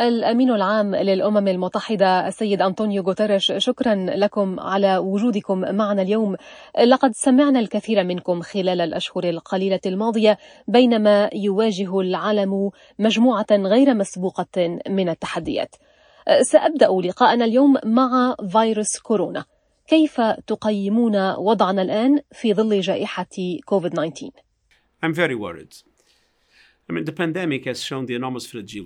[0.00, 6.36] الأمين العام للأمم المتحدة السيد أنطونيو غوتيريش شكرا لكم على وجودكم معنا اليوم.
[6.84, 10.38] لقد سمعنا الكثير منكم خلال الأشهر القليلة الماضية
[10.68, 15.76] بينما يواجه العالم مجموعة غير مسبوقة من التحديات.
[16.42, 19.44] سأبدأ لقاءنا اليوم مع فيروس كورونا.
[19.86, 23.26] كيف تقيمون وضعنا الآن في ظل جائحة
[23.64, 24.30] كوفيد 19
[25.04, 25.91] I'm very worried.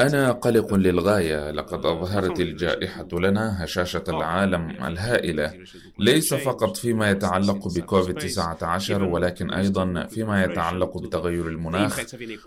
[0.00, 1.50] أنا قلق للغاية.
[1.50, 5.52] لقد أظهرت الجائحة لنا هشاشة العالم الهائلة.
[5.98, 11.96] ليس فقط فيما يتعلق بكوفيد-19 ولكن أيضا فيما يتعلق بتغير المناخ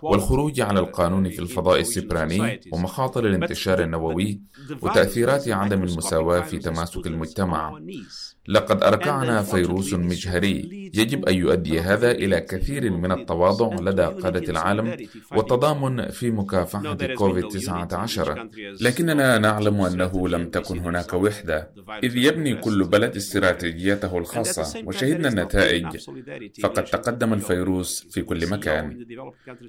[0.02, 4.40] والخروج على القانون في الفضاء السبراني ومخاطر الانتشار النووي
[4.82, 7.78] وتأثيرات عدم المساواة في تماسك المجتمع.
[8.48, 10.90] لقد أركعنا فيروس مجهري.
[10.94, 14.96] يجب أن يؤدي هذا إلى كثير من التواضع لدى قادة العالم.
[15.36, 18.30] والتضامن في مكافحة كوفيد-19
[18.80, 21.72] لكننا نعلم أنه لم تكن هناك وحدة.
[22.04, 24.82] إذ يبني كل بلد استراتيجيته الخاصة.
[24.86, 25.86] وشهدنا النتائج
[26.62, 29.06] فقد تقدم الفيروس في كل مكان.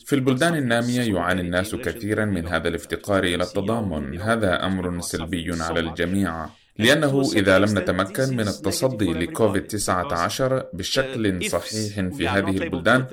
[0.05, 4.21] في البلدان النامية يعاني الناس كثيرا من هذا الافتقار إلى التضامن.
[4.21, 6.45] هذا أمر سلبي على الجميع.
[6.77, 13.05] لأنه إذا لم نتمكن من التصدي لكوفيد 19 بشكل صحيح في هذه البلدان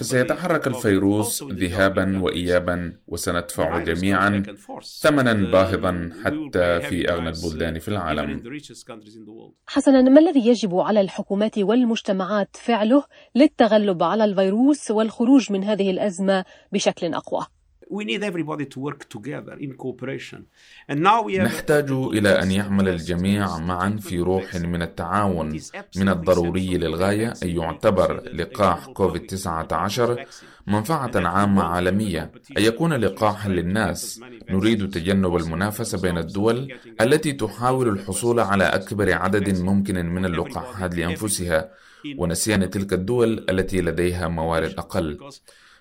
[0.00, 4.42] فسيتحرك الفيروس ذهابا وإيابا وسندفع جميعا
[5.00, 8.42] ثمنا باهظا حتى في أغنى البلدان في العالم.
[9.66, 16.44] حسنا ما الذي يجب على الحكومات والمجتمعات فعله للتغلب على الفيروس والخروج من هذه الأزمة
[16.72, 17.46] بشكل أقوى؟
[21.44, 25.60] نحتاج إلى أن يعمل الجميع معا في روح من التعاون
[25.96, 30.18] من الضروري للغاية أن يعتبر لقاح كوفيد-19
[30.66, 32.32] منفعة عامة عالمية.
[32.58, 39.58] أن يكون لقاحا للناس نريد تجنب المنافسة بين الدول التي تحاول الحصول على أكبر عدد
[39.62, 41.70] ممكن من اللقاحات لأنفسها
[42.18, 45.18] ونسيان تلك الدول التي لديها موارد أقل.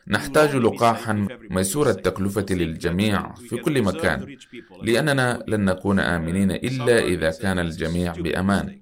[0.08, 4.38] نحتاج لقاحا ميسور التكلفة للجميع في كل مكان
[4.82, 8.82] لأننا لن نكون آمنين إلا إذا كان الجميع بأمان.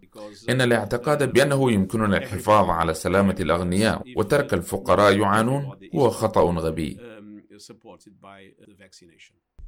[0.50, 6.98] إن الاعتقاد بأنه يمكننا الحفاظ على سلامة الأغنياء وترك الفقراء يعانون هو خطأ غبي.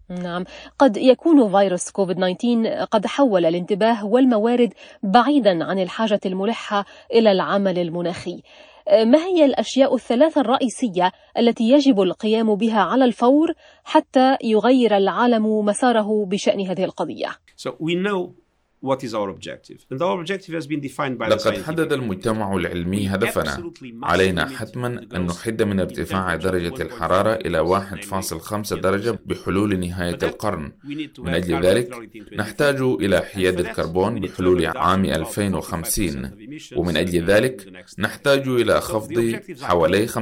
[0.10, 0.44] نعم
[0.80, 4.74] قد يكون فيروس كوفيد 19 قد حول الانتباه والموارد
[5.04, 8.42] بعيدا عن الحاجة الملحة إلى العمل المناخي.
[8.92, 16.26] ما هي الأشياء الثلاثة الرئيسية التي يجب القيام بها على الفور حتى يغير العالم مساره
[16.26, 18.49] بشأن هذه القضية؟ so we know
[18.82, 19.80] what is our objective.
[19.92, 23.72] And our objective has been defined by لقد حدد المجتمع العلمي هدفنا.
[24.04, 30.72] علينا حتما أن نحد من ارتفاع درجة الحرارة إلى 1.5 درجة بحلول نهاية القرن.
[31.20, 36.32] من أجل ذلك نحتاج إلى حياد الكربون بحلول عام 2050
[36.76, 40.18] ومن أجل ذلك نحتاج إلى خفض حوالي 45%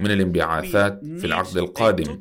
[0.00, 2.18] من الانبعاثات في العقد القادم.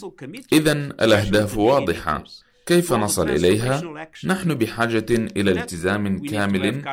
[0.54, 2.24] إذا الأهداف واضحة.
[2.70, 3.82] كيف نصل إليها؟
[4.26, 6.84] نحن بحاجة إلى التزام كامل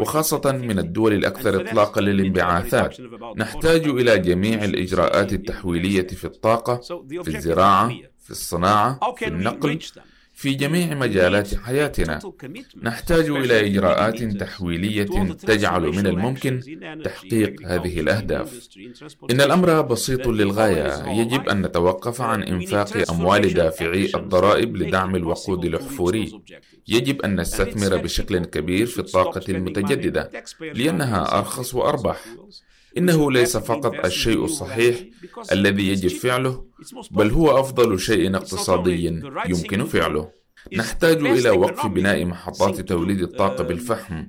[0.00, 2.96] وخاصة من الدول الأكثر إطلاقا للانبعاثات.
[3.36, 6.76] نحتاج إلى جميع الإجراءات التحويلية في الطاقة
[7.22, 7.88] في الزراعة
[8.24, 9.78] في الصناعة في النقل.
[10.36, 12.20] في جميع مجالات حياتنا.
[12.82, 16.60] نحتاج إلى إجراءات تحويلية تجعل من الممكن
[17.04, 18.68] تحقيق هذه الأهداف.
[19.30, 26.40] إن الأمر بسيط للغاية يجب أن نتوقف عن إنفاق أموال دافعي الضرائب لدعم الوقود الأحفوري.
[26.88, 30.30] يجب أن نستثمر بشكل كبير في الطاقة المتجددة
[30.74, 32.20] لأنها أرخص واربح
[32.98, 34.96] إنه ليس فقط الشيء الصحيح
[35.52, 36.64] الذي يجب فعله
[37.10, 40.36] بل هو أفضل شيء اقتصادي يمكن فعله.
[40.72, 44.24] نحتاج إلى وقف بناء محطات توليد الطاقة بالفحم.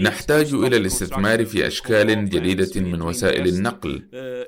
[0.00, 4.02] نحتاج إلى الاستثمار في أشكال جديدة من وسائل النقل.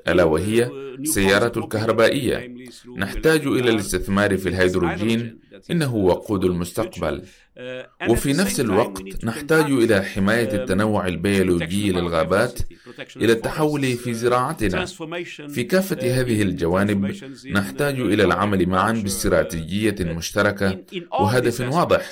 [0.07, 2.55] ألا وهي السيارة الكهربائية.
[2.97, 5.39] نحتاج إلى الاستثمار في الهيدروجين.
[5.71, 7.23] إنه وقود المستقبل.
[8.09, 12.59] وفي نفس الوقت نحتاج إلى حماية التنوع البيولوجي للغابات
[13.17, 14.85] إلى التحول في زراعتنا.
[15.47, 17.15] في كافة هذه الجوانب
[17.51, 22.09] نحتاج إلى العمل معا باستراتيجية مشتركة وهدف واضح.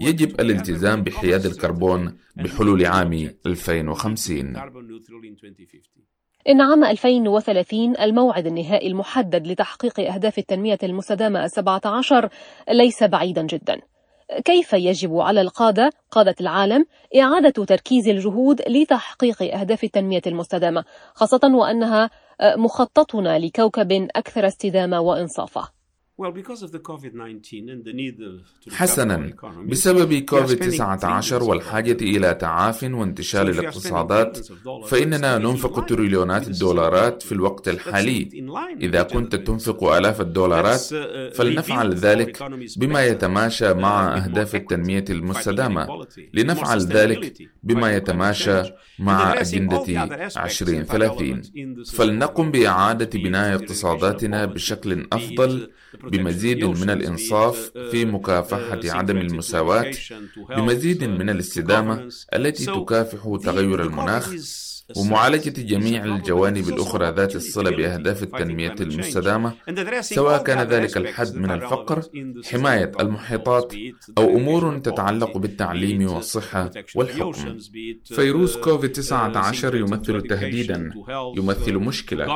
[0.00, 4.56] يجب الالتزام بحياد الكربون بحلول عام 2050
[6.48, 12.28] إن عام 2030 الموعد النهائي المحدد لتحقيق أهداف التنمية المستدامة 17
[12.70, 13.80] ليس بعيدا جدا.
[14.44, 16.86] كيف يجب على القادة قادة العالم
[17.20, 20.84] إعادة تركيز الجهود لتحقيق أهداف التنمية المستدامة
[21.14, 22.10] خاصة وأنها
[22.56, 25.68] مخططنا لكوكب أكثر استدامة وإنصافا
[28.72, 29.32] حسنا.
[29.66, 34.38] بسبب كوفيد 19 والحاجة إلى تعاف وانتشار الاقتصادات
[34.86, 38.28] فإننا ننفق تريليونات الدولارات في الوقت الحالي.
[38.80, 42.42] إذا كنت تنفق آلاف الدولارات uh, فلنفعل ذلك
[42.76, 46.06] بما يتماشى مع أهداف التنمية المستدامة.
[46.34, 48.62] لنفعل ذلك بما يتماشى
[48.98, 50.04] مع أجندة
[50.44, 51.42] 2030
[51.84, 55.70] فلنقم بإعادة بناء اقتصاداتنا بشكل أفضل
[56.10, 59.90] بمزيد من الإنصاف في مكافحة عدم المساواة
[60.56, 64.38] بمزيد من الاستدامة التي تكافح تغير المناخ
[64.96, 69.54] ومعالجة جميع الجوانب الأخرى ذات الصلة بأهداف التنمية المستدامة
[70.00, 72.02] سواء كان ذلك الحد من الفقر
[72.44, 73.74] حماية المحيطات
[74.18, 77.58] أو أمور تتعلق بالتعليم والصحة والحكم.
[78.04, 80.90] فيروس كوفيد 19 يمثل تهديدا
[81.36, 82.26] يمثل مشكلة.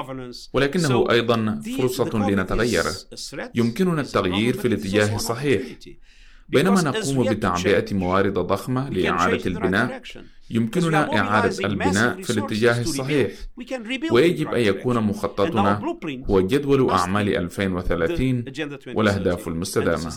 [0.52, 2.84] ولكنه أيضا فرصة لنتغير.
[3.55, 5.62] يمكننا التغيير في الاتجاه الصحيح.
[6.48, 10.02] بينما نقوم بتعبئة موارد ضخمة لإعادة البناء
[10.52, 13.31] يمكننا إعادة البناء في الاتجاه الصحيح.
[14.12, 15.96] ويجب أن يكون مخططنا
[16.31, 18.44] هو جدول أعمال 2030
[18.94, 20.12] والأهداف المستدامة.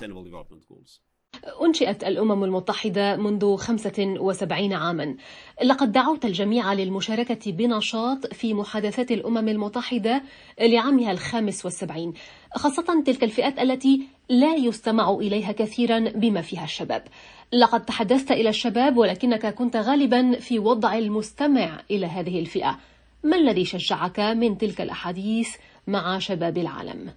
[1.65, 5.15] أنشئت الأمم المتحدة منذ 75 عاما.
[5.63, 10.23] لقد دعوت الجميع للمشاركة بنشاط في محادثات الأمم المتحدة
[10.61, 12.13] لعامها الخامس والسبعين
[12.55, 17.03] خاصة تلك الفئات التي لا يستمع إليها كثيرا بما فيها الشباب.
[17.53, 22.79] لقد تحدثت إلى الشباب ولكنك كنت غالبا في وضع المستمع إلى هذه الفئة
[23.23, 25.49] ما الذي شجعك من تلك الأحاديث
[25.87, 27.13] مع شباب العالم؟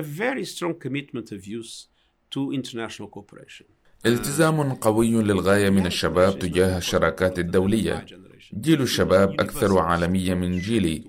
[0.00, 1.86] A very strong commitment of youth
[2.30, 3.66] to international cooperation.
[4.06, 8.06] التزام قوي للغاية من الشباب تجاه الشراكات الدولية
[8.54, 11.04] جيل الشباب أكثر عالمية من جيلي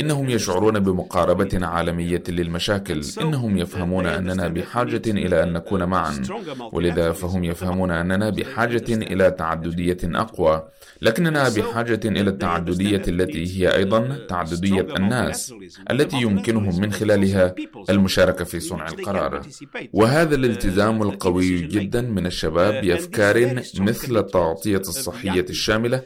[0.00, 6.22] إنهم يشعرون بمقاربة عالمية للمشاكل إنهم يفهمون أننا بحاجة إلى أن نكون معا
[6.72, 10.68] ولذا فهم يفهمون أننا بحاجة إلى تعددية أقوى.
[11.02, 15.54] لكننا بحاجة إلى التعددية التي هي أيضا تعددية الناس
[15.90, 17.54] التي يمكنهم من خلالها
[17.90, 19.42] المشاركة في صنع القرار.
[19.92, 26.02] وهذا الالتزام القوي جدا من الشباب بأفكار مثل التغطية الصحية الشاملة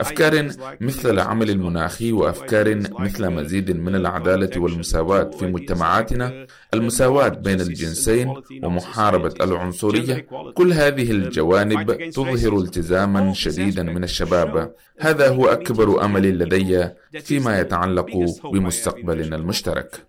[0.00, 0.50] أفكار
[0.80, 6.46] مثل العمل المناخي وأفكار مثل مزيد من العدالة والمساواة في مجتمعاتنا.
[6.74, 10.26] المساواة بين الجنسين ومحاربة العنصرية.
[10.54, 14.74] كل هذه الجوانب تظهر التزاما شديدا من الشباب.
[15.00, 16.88] هذا هو أكبر أمل لدي
[17.20, 18.10] فيما يتعلق
[18.52, 20.06] بمستقبلنا المشترك.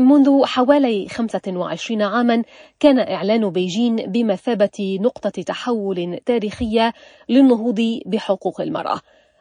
[0.00, 2.42] منذ حوالي 25 عاما
[2.80, 6.92] كان إعلان بيجين بمثابة نقطة تحول تاريخية
[7.28, 9.00] للنهوض بحقوق المرأة.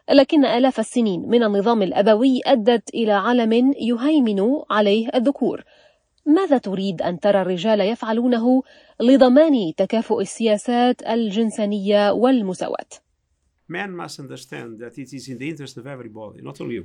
[0.09, 5.63] لكن آلاف السنين من النظام الأبوي أدت إلى عالم يهيمن عليه الذكور
[6.25, 8.63] ماذا تريد أن ترى الرجال يفعلونه
[8.99, 13.04] لضمان تكافؤ السياسات الجنسانية والمساواة؟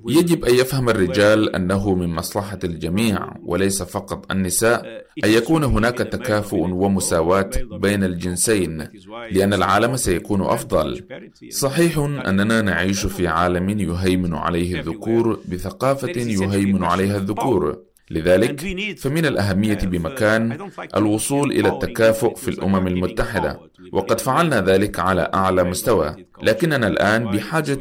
[0.09, 5.99] يجب أن يفهم الرجال أنه من مصلحة الجميع وليس فقط النساء uh, أن يكون هناك
[5.99, 8.88] تكافؤ ومساواة بين الجنسين
[9.31, 11.05] لأن العالم سيكون أفضل.
[11.50, 17.83] صحيح أننا نعيش في عالم يهيمن عليه الذكور بثقافة يهيمن عليها الذكور.
[18.11, 18.61] لذلك
[18.99, 23.70] فمن الأهمية بمكان الوصول إلى التكافؤ في الأمم المتحدة.
[23.92, 27.78] وقد فعلنا ذلك على أعلى مستوى لكننا الآن بحاجة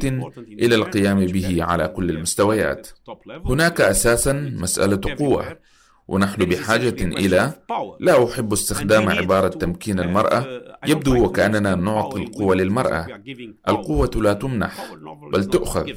[0.62, 2.88] إلى القيام به على كل المستويات.
[3.44, 5.58] هناك أساسا مسألة قوة
[6.08, 7.52] ونحن بحاجة إلى
[8.00, 13.06] لا أحب استخدام عبارة تمكين المرأة يبدو وكأننا نعطي القوة للمرأة.
[13.68, 14.94] القوة لا تمنح
[15.32, 15.90] بل تؤخذ.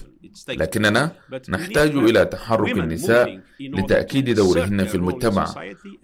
[0.49, 1.11] لكننا
[1.49, 5.47] نحتاج إلى تحرك النساء لتأكيد دورهن في المجتمع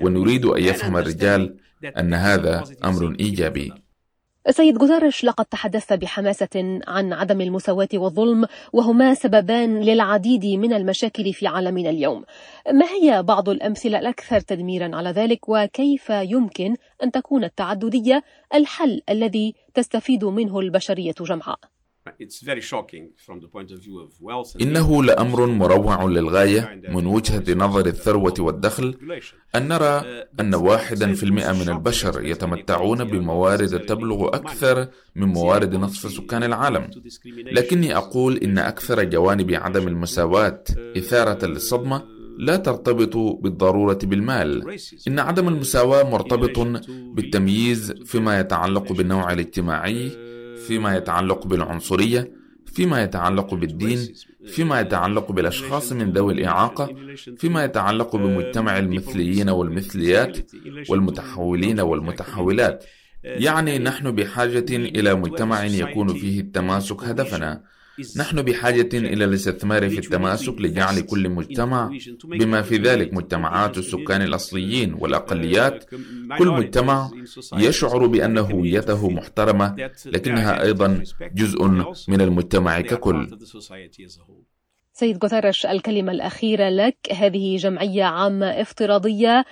[0.01, 1.55] ونريد أن يفهم الرجال
[1.97, 3.73] أن هذا أمر إيجابي.
[4.51, 11.47] سيد جوترش لقد تحدثت بحماسة عن عدم المساواة والظلم وهما سببان للعديد من المشاكل في
[11.47, 12.25] عالمنا اليوم
[12.71, 19.55] ما هي بعض الأمثلة الأكثر تدميرا على ذلك وكيف يمكن أن تكون التعددية الحل الذي
[19.73, 21.59] تستفيد منه البشرية جمعاء؟
[24.61, 28.95] إنه لأمر مروع للغاية من وجهة نظر الثروة والدخل
[29.55, 30.05] أن نرى uh,
[30.39, 36.89] أن واحدا في المئة من البشر يتمتعون بموارد تبلغ أكثر من موارد نصف سكان العالم.
[37.51, 42.03] لكني أقول إن أكثر جوانب عدم المساواة uh, إثارة للصدمة
[42.37, 44.77] لا ترتبط بالضرورة بالمال.
[45.07, 46.59] إن عدم المساواة مرتبط
[47.15, 50.28] بالتمييز فيما يتعلق بالنوع الاجتماعي
[50.67, 52.31] فيما يتعلق بالعنصرية
[52.65, 53.99] فيما يتعلق بالدين
[54.45, 56.95] فيما يتعلق بالأشخاص من ذوي الإعاقة
[57.37, 60.37] فيما يتعلق بمجتمع المثليين والمثليات
[60.89, 62.85] والمتحولين والمتحولات.
[63.23, 67.63] يعني نحن بحاجة إلى مجتمع يكون فيه التماسك هدفنا.
[68.17, 71.91] نحن بحاجة إلى الاستثمار في التماسك لجعل كل مجتمع
[72.23, 75.85] بما في ذلك مجتمعات السكان الأصليين والأقليات.
[76.37, 77.11] كل مجتمع
[77.57, 79.75] يشعر بأن هويته محترمة
[80.05, 81.03] لكنها أيضا
[81.35, 81.63] جزء
[82.07, 83.37] من المجتمع ككل.
[84.93, 89.45] سيد غوتيريش الكلمة الأخيرة لك هذه جمعية عامة افتراضية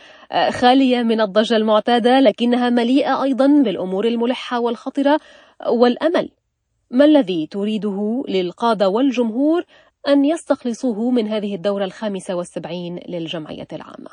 [0.49, 5.19] خالية من الضجة المعتادة لكنها مليئة أيضا بالأمور الملحة والخطرة
[5.69, 6.29] والأمل.
[6.91, 9.63] ما الذي تريده للقادة والجمهور
[10.07, 14.09] أن يستخلصوه من هذه الدورة الخامسة والسبعين للجمعية العامة؟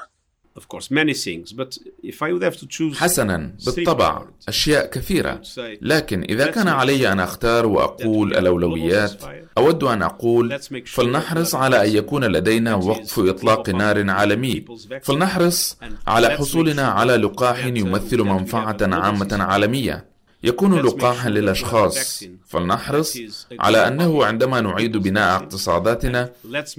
[2.94, 5.42] حسنا بالطبع أشياء كثيرة.
[5.82, 9.22] لكن إذا كان علي أن أختار وأقول الأولويات
[9.58, 14.64] أود أن أقول فلنحرص على أن يكون لدينا وقف إطلاق نار عالمي.
[15.02, 20.13] فلنحرص على حصولنا على لقاح يمثل منفعة عامة عالمية.
[20.44, 22.24] يكون لقاحا للأشخاص.
[22.46, 23.18] فلنحرص
[23.60, 26.30] على أنه عندما نعيد بناء اقتصاداتنا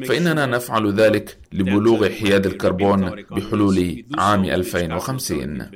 [0.08, 5.72] فإننا نفعل ذلك لبلوغ حياد الكربون بحلول عام 2050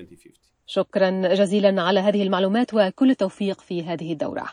[0.67, 4.46] شكرا جزيلا على هذه المعلومات وكل التوفيق في هذه الدورة.